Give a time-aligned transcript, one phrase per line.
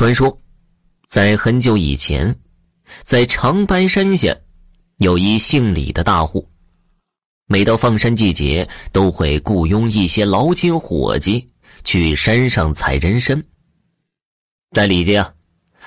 [0.00, 0.34] 传说，
[1.08, 2.34] 在很久以前，
[3.02, 4.34] 在长白山下，
[4.96, 6.48] 有一姓李的大户。
[7.46, 11.46] 每到放山季节，都会雇佣一些劳金伙计
[11.84, 13.44] 去山上采人参。
[14.72, 15.34] 在李家呀，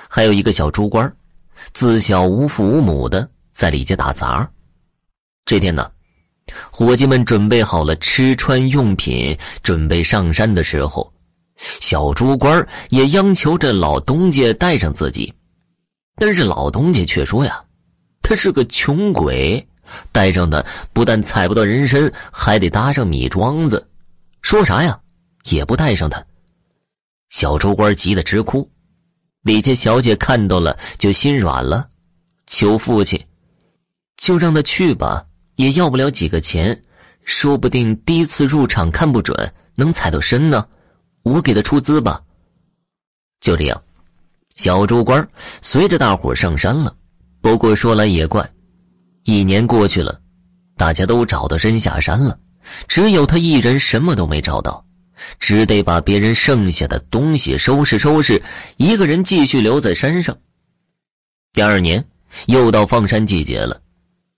[0.07, 1.11] 还有一个小猪官，
[1.73, 4.48] 自小无父无母的，在李家打杂。
[5.43, 5.91] 这天呢，
[6.70, 11.11] 伙计们准备好了吃穿用品，准备上山的时候。
[11.80, 15.34] 小猪官也央求着老东家带上自己，
[16.16, 17.63] 但是老东家却说：“呀，
[18.21, 19.66] 他是个穷鬼，
[20.12, 23.88] 带上的不但踩不到人参，还得搭上米庄子。
[24.41, 24.99] 说啥呀，
[25.45, 26.23] 也不带上他。”
[27.30, 28.70] 小猪官急得直哭。
[29.43, 31.88] 李家小姐看到了，就心软了，
[32.48, 33.20] 求父亲，
[34.18, 36.84] 就让他去吧，也要不了几个钱，
[37.26, 40.66] 说不定第一次入场看不准，能踩到参呢。
[41.23, 42.22] 我给他出资吧。
[43.40, 43.84] 就这样，
[44.55, 45.27] 小猪官
[45.62, 46.96] 随着大伙上山了。
[47.41, 48.49] 不过说来也怪，
[49.24, 50.21] 一年过去了，
[50.77, 52.40] 大家都找到身下山了，
[52.88, 54.85] 只有他一人什么都没找到，
[55.40, 58.41] 只得把别人剩下的东西收拾收拾，
[58.77, 60.37] 一个人继续留在山上。
[61.52, 62.05] 第二年
[62.46, 63.82] 又到放山季节了，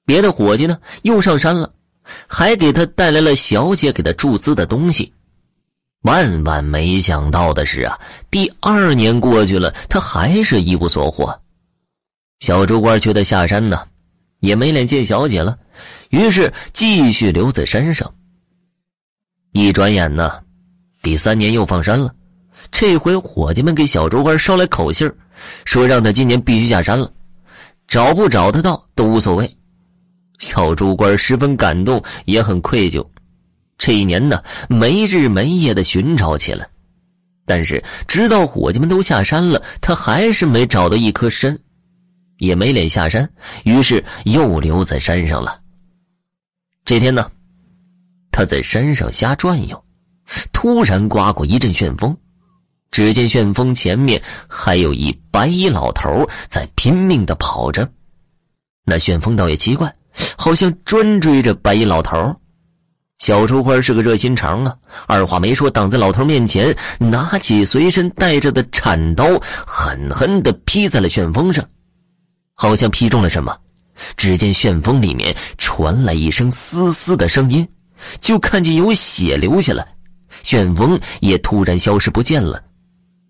[0.03, 1.71] 别的伙计呢又上山了，
[2.27, 5.13] 还给他带来了小姐给他注资的东西。
[6.05, 11.41] 万万没想到的是啊，第二年过去了，他还是一无所获。
[12.41, 13.87] 小猪官觉得下山呢，
[14.39, 15.57] 也没脸见小姐了，
[16.09, 18.13] 于是继续留在山上。
[19.51, 20.43] 一转眼呢，
[21.01, 22.13] 第三年又放山了，
[22.71, 25.11] 这回伙计们给小猪官捎来口信
[25.65, 27.11] 说让他今年必须下山了，
[27.87, 29.57] 找不找得到都无所谓。
[30.37, 33.03] 小猪官十分感动，也很愧疚。
[33.77, 36.67] 这一年呢，没日没夜的寻找起来，
[37.45, 41.57] 但是直到伙计们都下山了，他还是没找到一颗参，
[42.37, 43.29] 也没脸下山，
[43.65, 45.59] 于是又留在山上了。
[46.85, 47.29] 这天呢，
[48.31, 49.83] 他在山上瞎转悠，
[50.53, 52.15] 突然刮过一阵旋风，
[52.91, 57.87] 只见旋风前面还有一白衣老头在拼命的跑着，
[58.85, 59.93] 那旋风倒也奇怪，
[60.37, 62.33] 好像专追着白衣老头。
[63.19, 64.75] 小猪官是个热心肠啊，
[65.07, 69.25] 二话没说，挡在老头面前，拿起随身带着的铲刀，
[69.65, 71.65] 狠狠的劈在了旋风上，
[72.53, 73.57] 好像劈中了什么。
[74.17, 77.65] 只见旋风里面传来一声嘶嘶的声音，
[78.19, 79.87] 就看见有血流下来，
[80.43, 82.61] 旋风也突然消失不见了。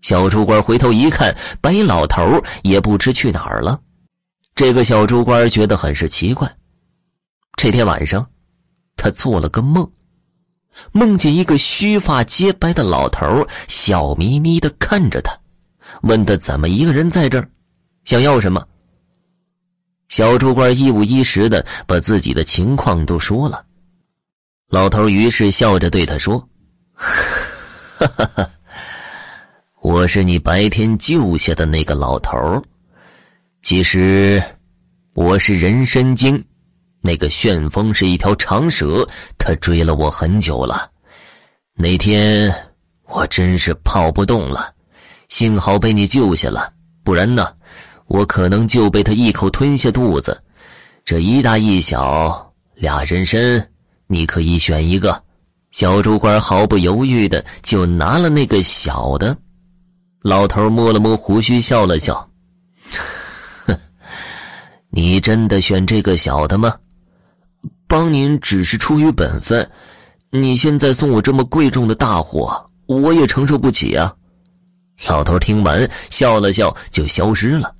[0.02, 3.80] 小猪官回头一看，白老头也不知去哪儿了。
[4.56, 6.52] 这个小猪官觉得很是奇怪。
[7.56, 8.26] 这天晚上。
[8.96, 9.88] 他做了个梦，
[10.92, 15.38] 梦见一个须发洁白的老头笑眯眯的看着他，
[16.02, 17.48] 问他怎么一个人在这儿，
[18.04, 18.66] 想要什么。
[20.08, 23.64] 小猪官一五一十的把自己的情况都说了，
[24.68, 26.38] 老头于是笑着对他说
[26.94, 28.50] ：“哈哈哈，
[29.82, 32.62] 我是你白天救下的那个老头
[33.62, 34.42] 其实
[35.14, 36.42] 我是人参精。”
[37.06, 39.08] 那个旋风是一条长蛇，
[39.38, 40.90] 它追了我很久了。
[41.76, 42.52] 那天
[43.04, 44.74] 我真是跑不动了，
[45.28, 46.72] 幸好被你救下了，
[47.04, 47.54] 不然呢，
[48.06, 50.42] 我可能就被他一口吞下肚子。
[51.04, 53.70] 这一大一小俩人参，
[54.08, 55.22] 你可以选一个。
[55.70, 59.36] 小猪官毫不犹豫的就拿了那个小的。
[60.22, 62.28] 老头摸了摸胡须，笑了笑
[63.66, 63.78] ：“哼，
[64.90, 66.74] 你真的选这个小的吗？”
[67.96, 69.66] 帮您只是出于本分，
[70.28, 74.14] 你现在送我这么贵重的大货，我也承受不起啊！
[75.08, 77.74] 老头听完笑了笑，就消失了。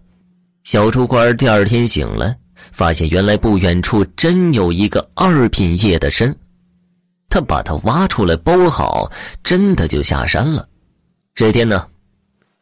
[0.65, 2.35] 小猪官第二天醒来，
[2.73, 6.35] 发现原来不远处真有一个二品叶的参，
[7.29, 9.13] 他把它挖出来包好，
[9.45, 10.67] 真的就下山了。
[11.35, 11.87] 这天呢，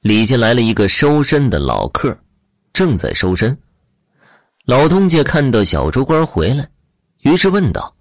[0.00, 2.18] 李家来了一个收参的老客，
[2.72, 3.56] 正在收参。
[4.66, 6.68] 老东家看到小猪官回来。
[7.24, 7.92] 于是问道：“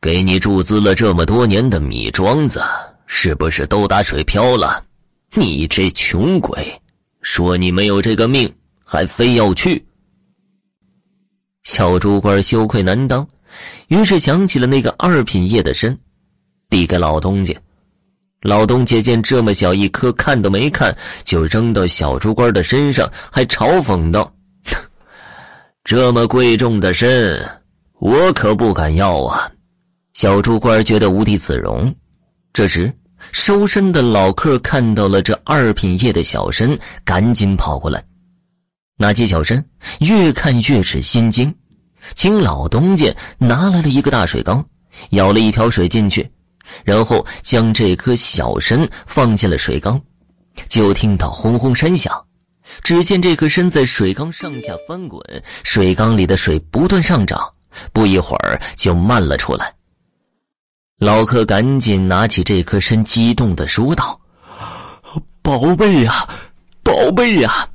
[0.00, 2.62] 给你注资了这么多年的米庄子，
[3.06, 4.82] 是不是都打水漂了？
[5.34, 6.80] 你这穷鬼，
[7.20, 8.50] 说你没有这个命，
[8.82, 9.84] 还非要去。”
[11.62, 13.28] 小猪官羞愧难当，
[13.88, 15.94] 于是想起了那个二品叶的参，
[16.70, 17.54] 递给老东家。
[18.40, 24.32] 老东家见这么小一颗，看都没看，就扔到小猪官的身上，还嘲讽道
[25.84, 27.08] ：“这么贵重的参。”
[28.00, 29.50] 我可不敢要啊！
[30.14, 31.94] 小猪官觉得无地自容。
[32.50, 32.90] 这时，
[33.30, 38.02] 收身的老客看到了这二品叶的小身，赶紧跑过来，
[38.96, 39.62] 拿起小身，
[39.98, 41.54] 越看越是心惊，
[42.14, 44.64] 请老东家拿来了一个大水缸，
[45.10, 46.26] 舀了一瓢水进去，
[46.84, 50.00] 然后将这颗小身放进了水缸，
[50.70, 52.18] 就听到轰轰山响，
[52.82, 55.22] 只见这颗身在水缸上下翻滚，
[55.64, 57.46] 水缸里的水不断上涨，
[57.92, 59.72] 不一会儿就漫了出来。
[60.98, 64.20] 老客赶紧拿起这颗参，激动的说道
[65.40, 66.28] ：“宝贝呀，
[66.82, 67.66] 宝贝呀，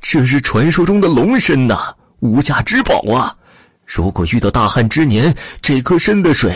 [0.00, 3.36] 这是传说中的龙参呐，无价之宝啊！
[3.84, 6.54] 如果遇到大旱之年，这颗参的水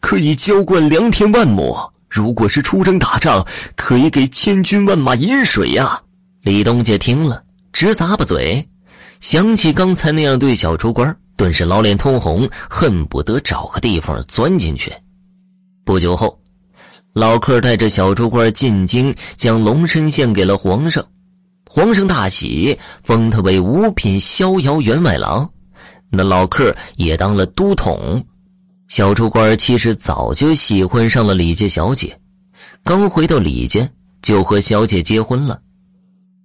[0.00, 1.74] 可以浇灌良田万亩；
[2.10, 3.42] 如果是出征打仗，
[3.74, 5.98] 可以给千军万马饮水呀！”
[6.44, 7.42] 李东家听了，
[7.72, 8.68] 直咂巴嘴，
[9.20, 14.92] 想起刚才那样对小猪官，顿时老脸通红，恨不得找个地方钻进去。
[15.84, 16.38] 不久后，
[17.12, 21.04] 老客带着小猪官进京，将龙身献给了皇上。
[21.68, 25.50] 皇上大喜，封他为五品逍遥员外郎。
[26.10, 28.24] 那老客也当了都统。
[28.86, 32.16] 小猪官其实早就喜欢上了李家小姐，
[32.84, 33.88] 刚回到李家
[34.22, 35.60] 就和小姐结婚了。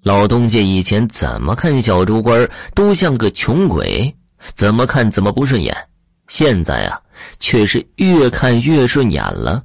[0.02, 4.16] 老东家以前怎么看小猪官都像个穷鬼，
[4.56, 5.76] 怎么看怎么不顺眼。
[6.28, 7.00] 现在啊。
[7.40, 9.58] 却是越看越顺眼了。